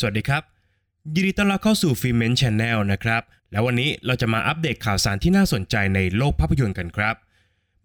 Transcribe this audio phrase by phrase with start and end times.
[0.00, 0.42] สวัสดีครับ
[1.14, 3.22] ยินดีต้อนรับเข้าสู่ฟิเมนช n แนลนะครับ
[3.52, 7.14] แล้ววันนี้เราจะมาอัปเดตข่าวสารที่น่าสนใจในโลกภาพยนตร์กันครับ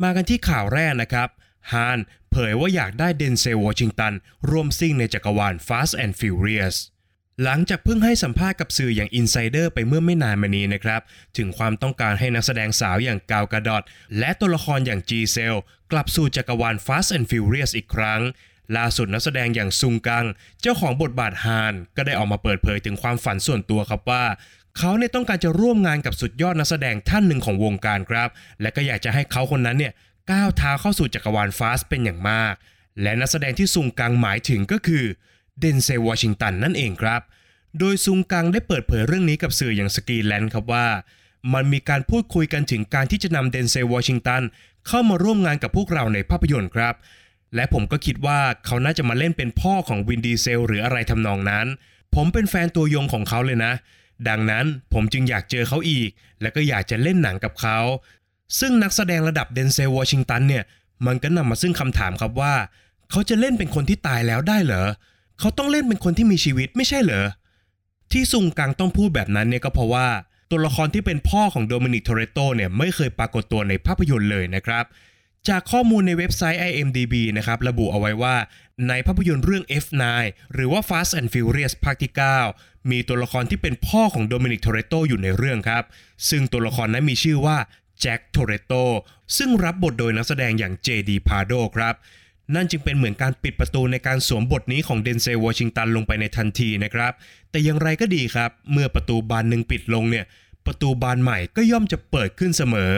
[0.03, 1.29] มากันที่ข่าวแรกนะครับ
[1.71, 1.99] ฮาน
[2.31, 4.13] เผยว่าอยากได้เดนเซลวอชิงตัน
[4.49, 6.75] ร่วมซิ่งในจักรวาล Fast and Furious
[7.43, 11.01] หลังจากเพิ่งให้สัมภาษณ์กับสื่ออย่าง Insider ไปเมื่อไม่นานมานี้นะครับ
[11.37, 13.83] ถึงความต้องการให้นักแสดงสาวอย่างกัลกาด็อต
[14.19, 15.59] และตัวละครอย่างจีเซล
[15.91, 18.21] กลับสู่จักรวาล Fast and Furious อีกครั้ง
[18.77, 20.25] ล่าสุดนักแสดงอย่างซุงกัง
[20.61, 24.23] เจ้าของบทบาทฮานก็ได้ออกมาเปิดเผยถึงความฝันส่วนตัวครับว่า
[24.77, 28.29] เขาเนี่ยต้องการจะร่วมงานกับสุดยอดนักแสดงท่านหนึ่งของวงการครับ
[28.61, 29.93] และก็อยากจะให้เขาคนนั้นเนี่ย
[30.31, 32.53] ก้าวเท้าเข้าสู่จักรวาลฟาสเป็นอย่างมาก
[33.01, 35.03] และนักแสดงที่ซุงกังหมายถึงก็คือ
[35.59, 37.21] เดนเซลวอชิงตันนั่นเองครับ
[37.79, 40.87] โดยซุงกังได้เปิดเผยเรื่องนี้กับสื่ออย่างสกีแลนด์ครับว่า
[41.53, 44.41] มันมีการพูดคุยกันถึงการที่จะนำเดนเซลวอชิงตัน
[44.87, 46.95] เข้ามาร่วมงานกับพวกเราในภาพยนตร์ครับ
[47.55, 51.67] และผมก็คิดว่าเขาน่าจะมาเล่นเป็นพ่อของวินดีเซลหรืออะไรทำนองนั้น
[52.15, 53.73] ผมเป็นแฟนตัวยงของเขาเลยนะ
[54.27, 56.09] ดังนั้นผมจึงอยากเจอเขาอีก
[56.41, 57.79] และก็อยากจะเล่นหนังกับเขา
[58.59, 60.63] ซึ่งนักแสดงระดับเดนเซลวอชิงตันเนี่ย
[61.05, 62.53] มันก็นำมาซึ่งคำถามครับว่า
[63.11, 64.87] เขาจะเล่นเป็นคนที่ตายแล้วได้เหรอ
[65.39, 67.25] เขาต้องเล่นเป็นคนที่มีชีวิตไม่ใช่เหรอ
[68.11, 70.07] ที่ซุงกังต้องพูดแบบนั้นเนี่ยก็เพราะว่า
[70.51, 74.85] ตัวละครที่เป็นพ่อของโดมินิก โทเรโตเนี่ยไม่เคยปรากฏตัวในภาพยนตร์เลยนะครับ
[75.49, 78.35] จากข้อมูลในเว็บไซต์ IMDb นะครับระบุเอาไว้ว่า
[78.87, 80.03] ในภาพยนตร์เรื่อง F9
[80.53, 82.11] หรือว่า Fast and Furious ภาคที่
[82.49, 85.83] 9 มีตัวละครที่เป็นพ่อของโดมินิกโทเรโตอยู่ในเรื่องครับ
[86.29, 87.57] ซึ่งตัวละครนั้นมีชื่อว่า
[88.01, 88.73] แจ็คโทเรโต
[89.37, 91.95] ซึ่งรับบทโดยนักแสดงอย่างเจดีพาโดครับ
[92.55, 97.13] นั่นจึงเป็นเหมือนการปิดประตูในการสวมบทนี้ของเดนเซลวอชิงตันลงไปในทันทีนะครับ
[97.51, 100.25] แต่อย่างไรก็ดีครับ เมื่อประตูบานหนึ่งปิดลงเนี่ย
[100.65, 102.93] ประตูบานใหม่ก็ย่อมจะเปิดขึ้นเสมอ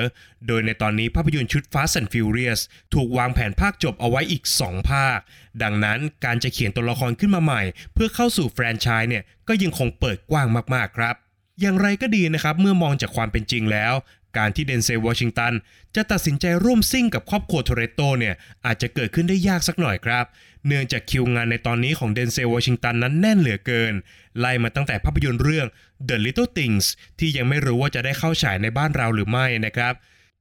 [0.47, 2.61] โดยในตอนนี้ภาพยนตร์ชุด Fast and Furious
[2.93, 5.19] ถูกวางแผนภาคจบเอาไว้อีก 2 ภาค
[5.63, 7.61] ดังนั้นการจะเขียนตัวละครขึ้นมาใหม่
[7.93, 11.15] เพื่อเข้าสู่แฟรนไชส์เนี่ยก็ยังคงเปิดกว้างมากๆครับ
[11.61, 13.93] อย่างไรก็ดีนะครับ เมื่อมองจากความเป็นจริงแล้ว
[14.37, 15.53] การที่เดนเซลวอชิงตัน
[15.95, 18.35] จะตัดสินใจร่วมซิ่งกับครอบครัวโทเรโตเนี่ย
[18.65, 20.25] อาจจะเกิดขึ้นได้ยากสักหน่อยครับ
[20.67, 23.93] เนื่องจากคิวงานในตอนนี้ของเดนเซลวอชิงตันนั้นแน่นเหลือเกิน
[24.39, 25.67] ไล่มาตั้งแต่ภาพยนตร์เรื่อง
[26.09, 26.85] The Little Things
[27.19, 29.93] ที่ยังไม่รู้ว่าจะได้เข้าฉายในบ้านเราหรือไม่นะครับ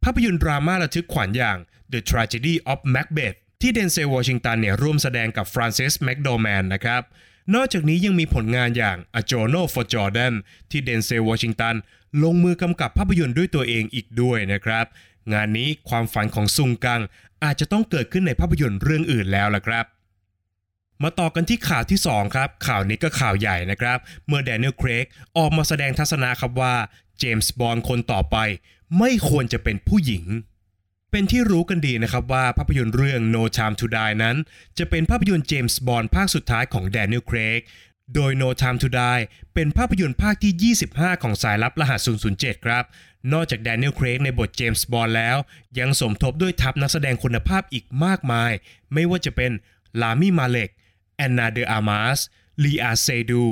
[0.03, 1.59] ภาพยนตร์ดราม่าระทึกขวัญอย่าง
[1.93, 7.03] The Tragedy of Macbeth ที่เดนเซลวอชิงตันเนี่ยร่วมแสดงกับฟรานซิสแมคโดแมนนะครับ
[7.55, 10.35] นอกจากนี้ยังมีผลงานอย่าง A Journal for Jordan
[10.71, 11.75] ที่เดนเซลวอชิงตัน
[12.23, 14.87] ลงมือกำกับภาพยนตร์ด้วยตัวเองอีกด้วยนะครับ
[15.33, 17.01] งานนี้ความฝันของซุงกัง
[17.45, 19.85] อาจจะต้องเกิดขึ้นในภาพยนตร์เรื่องอื่นแล้วล่ะครับ
[21.03, 25.05] มาต่อกันที่ข่าวที่ 2 ครับ ข่าวนี้ก็ข่าวใหญ่นะครับ เมื่อแดเนียล เครก
[25.37, 26.75] ออกมาแสดงทัศนะครับว่า
[27.19, 28.37] เจมส์บอนด์คนต่อไป
[28.99, 30.25] ไม่ควรจะเป็นผู้หญิง
[31.17, 34.37] เป็นที่รู้กันดีนะครับว่าภาพยนตร์เรื่อง No Time to Die นั้น
[34.79, 37.61] จะเป็นภาพยนตร์เจมส์บอนด์ภาคสุดท้ายของแดเนียล เครก
[38.15, 39.23] โดย No Time to Die
[39.55, 42.85] เป็นภาพยนตร์ภาคที่ 25 ของสายลับรหัส 007 ครับ
[43.33, 45.37] นอกจากแดเนียล เครกในบทเจมส์บอนด์แล้ว
[45.79, 48.53] ยังสมทบด้วยทัพนักแสดงคุณภาพอีกมากมาย
[48.93, 49.53] ไม่ว่าจะเป็น
[50.01, 50.71] ลามิมาเล็ก
[51.17, 52.19] แอนนาเดออามาส
[52.65, 53.45] ลีอาเซดู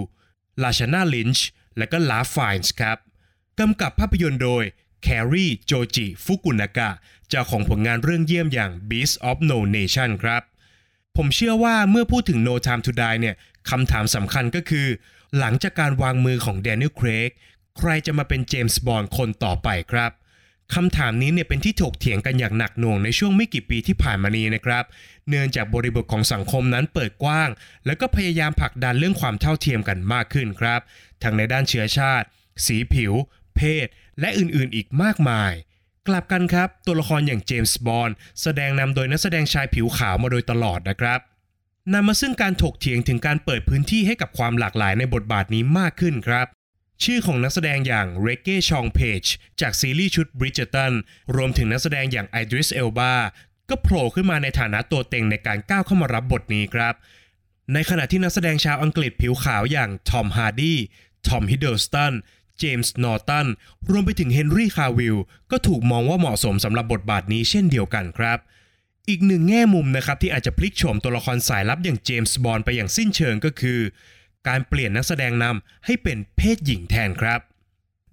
[0.62, 1.46] ลาชานาลินช์
[1.78, 2.98] และก็ลาฟายน์ครับ
[3.58, 4.64] กำกับภาพยนตร์โดย
[5.02, 6.90] แครีโจจิฟุกุนากะ
[7.28, 10.42] เจ้าของผลงานเรื่องเยี่ยมอย่าง Beast of No Nation ครับ
[11.16, 13.36] ผมเชื่อว่าเมื่อพูดถึง No Time to Die เนี่ย
[13.70, 14.86] คำถามสำคัญก็คือ
[15.38, 17.30] หลังจากการวางมือของแดเนียล เครก
[17.78, 20.12] ใครจะมาเป็นเจมส์บอนด์คนต่อไปครับ
[20.74, 24.84] คำถามนี้เนี่ยเป็นที่ถกเถียงกันอย่างหนักหน่วงในช่วงไม่กี่ปีที่ผ่านมานี้นะครับ
[25.28, 27.48] เนื่องจากบริบทของสังคมนั้นเปิดกว้าง
[27.86, 30.80] แล้วก็พยายามผลักดันเรื่องความเท่าเทียมกันมากขึ้นครับ
[31.22, 32.26] ทั้งในด้านเชื้อชาติ
[32.66, 33.12] สีผิว
[33.56, 33.86] เพศ
[34.20, 35.52] และอื่นๆอีกมากมาย
[36.08, 41.20] กลับกันครับ ตัวละครอย่างเจมส์บอนด์แสดงนำโดยนักแสดงชายผิวขาวมาโดยตลอดนะครับ
[41.92, 46.46] นำมาซึ่งการถกเถียงถึงการเปิดพื้นที่ให้กับความหลากหลายในบทบาทนี้มากขึ้นครับ
[47.04, 49.22] ชื่อของนักแสดงอย่างเรเก้ชองเพจ
[49.60, 50.92] จากซีรีส์ชุด Bridgerton
[51.36, 53.12] รวมถึงนักแสดงอย่างไอดริสเอลบา
[53.68, 56.94] ก็โผล่ขึ้นมาในฐานะตัวเต็งในการก้าวเข้ามารับบทนี้ครับ
[57.72, 60.74] ในขณะที่นักแสดงชาวอังกฤษผิวขาวอย่างทอมฮาร์ดี
[61.28, 62.14] ทอมฮิดเดิลสตัน
[62.62, 63.46] เจมส์นอร์ตัน
[63.90, 65.16] รวมไปถึงเฮนรี่คาวิล
[65.50, 68.38] ก็ถูกมองว่าเหมาะสมสำหรับบทบาทนี้เช่นเดียวกันครับ
[69.08, 73.80] อีกหนึ่งแง่มุมนะครับที่อาจจะพลิกโฉมตัวละครสายลับอย่างเจมส์บอนไปอย่างสิ้นเชิงก็คือ
[74.48, 77.40] การเปลี่ยนนักแสดงนำให้เป็นเพศหญิงแทนครับ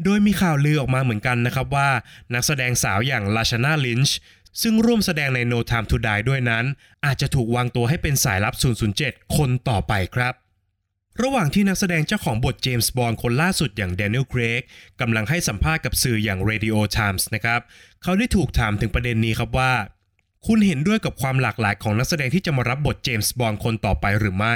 [0.03, 1.89] โดยมีข่าวลือออกมาเหมือนกันนะครับว่า
[2.33, 4.17] นักแสดงสาวอย่างลาชานาลินช์
[4.61, 6.65] ซึ่งร่วมแสดงใน No Time to Die ด้วยนั้น
[7.05, 8.55] อาจจะถูกวางตัวให้เป็นสายลับ
[8.95, 10.33] 007 คนต่อไปครับ
[11.21, 14.61] ระหว่างที่นักแสดงเจ้าของบทเจมส์บอนด์คนล่าสุดอย่างแดเนียลเครก
[15.01, 17.61] กำลังให้สัมภาษณ์กับสื่ออย่าง Radio Times นะครับ
[18.03, 19.73] เขาได้ถูกถามถึงประเด็นนี้ครับว่า
[20.47, 24.55] คุณเห็นด้วยกับความหลากหลายของนักแสดงที่จะมารับบทเจมส์บอนด์คนต่อไปหรือไม่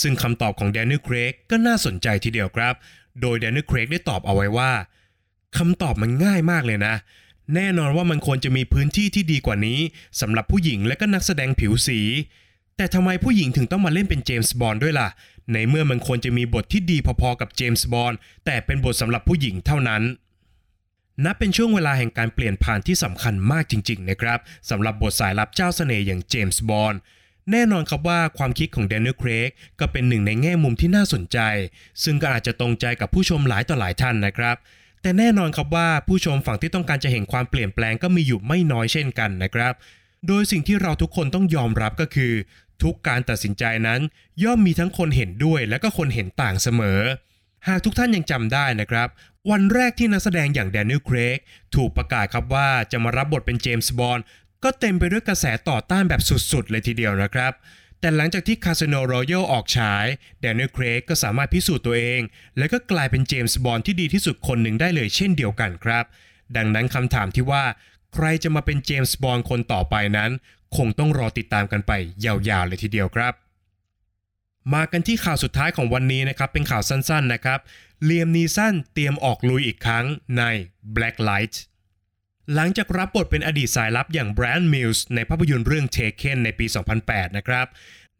[0.00, 2.74] ซึ่งคำตอบของแดเนียลเครกก็น่าสนใจทีเดียวครับ
[3.20, 4.72] โดยแดเนียลเครกได้ตอบเอาไว้ว่า
[5.58, 6.94] คำตอบมันง่ายมากเลยนะ
[7.54, 9.78] แน่นอนว่ามันควรจะมีพื้นที่ที่ดีกว่านี้
[10.20, 12.00] สำหรับผู้หญิงและก็นักแสดงผิวสี
[12.76, 15.08] แต่ทำไมผู้หญิงถึงต้องมาเล่นเป็นเจมส์บอนด์ด้วยล่ะ
[15.52, 20.02] ในเมื่อมันควรจะมีบทที่ดีพอๆกับเจมส์บอนด์แต่เป็นบทสำหรับผู้หญิงเท่านั้น
[21.24, 24.38] นับเป็นช่วงเวลาแห่งการเปลี่ยนผ่านที่สำคัญมากจริงๆนะครับ
[24.70, 26.98] สำหรับบทสายลับเจ้าเสน่ห์อย่างเจมส์บอนด์
[27.50, 31.38] แน่นอนครับว่าความคิดของแดเนียล เครกก็เป็นหนึ่งในแง่มุมที่น่าสนใจ
[32.04, 34.56] ซึ่งก็อาจจะตรงใจกับผู้ชมหลายต่อหลายท่านนะครับ
[35.02, 39.72] แต่แน่นอนครับว่าผู้ชมฝั่งที่ต้องการจะเห็นความเปลี่ยนแปลงก็มีอยู่ไม่น้อยเช่นกันนะครับ
[40.28, 42.32] โดยสิ่งที่เราทุกคนต้องยอมรับก็คือ
[42.82, 44.00] ทุกการตัดสินใจนั้น
[44.44, 47.00] ย่อมมีทั้งคนเห็นด้วยและก็คนเห็นต่างเสมอ
[47.68, 49.08] หากทุกท่านยังจำได้นะครับ
[49.50, 51.38] วันแรกที่นักแสดงอย่างแดเนียล เครก
[51.74, 54.24] ถูกประกาศครับว่าจะมารับบทเป็นเจมส์บอนด์
[54.64, 56.22] ก็เต็มไปด้วยกระแสต่อต้านแบบ
[56.52, 57.52] สุดๆ เลยทีเดียวนะครับ
[58.00, 60.06] แต่หลังจากที่ Casino Royale ออกฉาย
[60.40, 62.20] แดเนียล เครกก็สามารถพิสูจน์ตัวเอง
[62.58, 66.04] และก็กลายเป็นเจมส์บอนด์ที่ดีที่สุดคนหนึ่งได้เลยเช่นเดียวกันครับ
[66.56, 67.64] ดังนั้นคำถามที่ว่า
[68.14, 70.30] ใครจะมาเป็นเจมส์บอนด์คนต่อไปนั้น
[70.76, 71.92] คงต้องรอติดตามกันไป
[72.24, 73.34] ยาวๆเลยทีเดียวครับ
[74.74, 77.60] มากันที่ข่าวสุดท้ายของวันนี้นะครับ เป็นข่าวสั้นๆนะครับ
[78.04, 80.04] เลียมนีสันเตรียมออกลุยอีกครั้ง
[80.38, 80.42] ใน
[80.96, 81.54] Black Light
[82.54, 86.66] หลังจากรับบทเป็นอดีตสายลับอย่างแบรนด์มิลส์ในภาพยนตร์เรื่อง Taken ในปี
[87.02, 87.66] 2008 นะครับ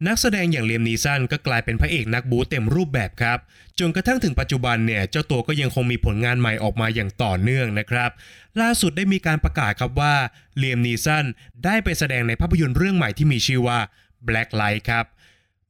[0.07, 3.37] นักแสดงอย่างเลียมนีสันก็กลายเป็นพระเอกนักบู๊เต็มรูปแบบครับ
[3.79, 8.09] จนกระทั่งถึงปัจจุบันเนี่ย เจ้าตัวก็ยังคงมีผลงานใหม่ออกมาอย่างต่อเนื่องนะครับ
[8.61, 10.15] ล่าสุดได้มีการประกาศครับว่า
[10.57, 11.25] เลียมนีสัน
[11.65, 13.79] ได้ไปแสดงในภาพยนตร์เรื่องใหม่ที่มีชื่อว่า
[14.27, 15.05] Black Light ครับ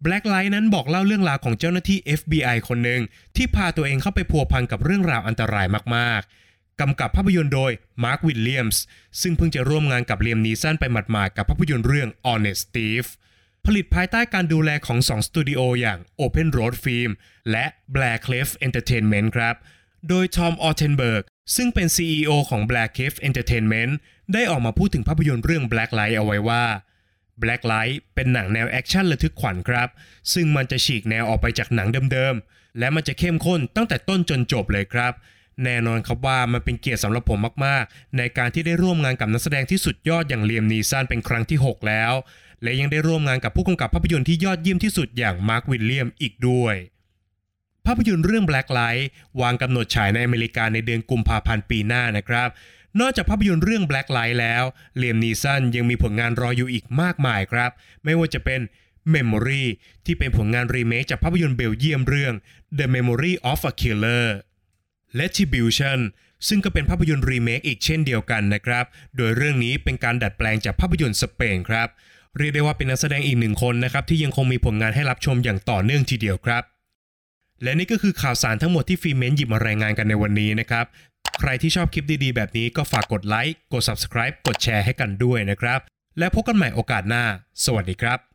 [0.05, 3.01] Black Light นั้นบอกเล่าเรื่องราวของเจ้าหน้าที่ FBI คนหนึ่ง
[3.35, 7.71] ที่พาตัวเองเข้าไปพัวพันกับเรื่องราวอันตรายมากๆกำกับภาพยนตร์โดย
[8.03, 8.81] มาร์ควิลเลียมส์
[9.21, 13.05] ซึ่งเพิ่งจะร่วมงานกับเลียมนีสันไปหมาดๆกับภาพยนตร์เรื่อง Honest Thief
[13.67, 17.11] ผลิตภายใต้การดูแลของ2สตูดิโออย่าง Open Road Film
[17.51, 19.55] และ Briarcliff Entertainment ครับ
[20.09, 21.23] โดยทอมออเทนเบิร์ก
[21.55, 23.93] ซึ่งเป็น CEO ของ Blair Clef Entertainment
[24.33, 26.63] ได้ออกมาพูดถึงภาพยนตร์เรื่อง Blacklight เอาไว้ว่า
[27.41, 29.89] Blacklight เป็นหนังแนวแอคชั่นระทึกขวัญครับ
[30.33, 35.13] ซึ่งมันจะฉีกแนวออกไปจากหนังเดิมๆ และมันจะเข้มข้นตั้งแต่ต้นจนจบเลยครับ
[35.63, 42.13] แน่นอนครับว่ามันเป็นเกียรติสำหรับผมมากๆ ในการที่ได้ร่วมงานกับนักแสดงที่สุดยอดอย่างเลียมนีสันเป็นครั้งที่ 6 แล้ว
[42.63, 46.75] และยังได้ร่วมงานกับผู้กำกับภาพยนตร์ที่ยอดเยี่ยมที่สุดอย่างมาร์ควิลเลียมอีกด้วย
[47.85, 49.03] ภาพยนตร์เรื่อง Black Light
[49.41, 52.49] วางกำหนดฉายในอเมริกาในเดือนกุมภาพันธ์ปีหน้านะครับ
[52.99, 54.63] นอกจากภาพยนตร์เรื่อง Black Light แล้ว
[54.97, 57.71] เลียมนีสันยังมีผลงานรออยู่อีกมากมายครับ
[58.03, 58.61] ไม่ว่าจะเป็น
[59.13, 59.63] Memory
[60.05, 62.33] ที่เป็นผลงานรีเมคจากภาพยนตร์เบลเยียมเรื่อง
[62.77, 64.27] The Memory of a Killer
[65.19, 65.99] Retribution
[66.47, 68.85] ซึ่งก็เป็นภาพยนตร์รีเมคอีกเช่นเดียวกันนะครับ
[69.17, 71.89] โดยเรื่องนี้เป็นการดัดแปลงจากภาพยนตร์สเปนครับ
[72.37, 76.63] เรียกได้ว่าเป็นนักแสดงอีกหนึ่งคนนะครับที่ยังคงมีผลงานให้รับชมอย่างต่อเนื่องทีเดียวครับ
[77.63, 80.85] และนี่ก็คือข่าวสารทั้งหมดที่ฟีเมนหยิบมารายงานกันในวันนี้นะครับ
[81.39, 85.79] ใครที่ชอบคลิปดีๆ แบบนี้ก็ฝากกดไลค์กด subscribe กดแชร์ให้กันด้วยนะครับ
[86.19, 87.23] และพบกันใหม่โอกาสหน้า
[87.65, 88.32] สวัสดีครับ